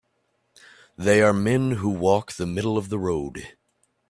[0.97, 3.49] They are men who walk the middle of the road.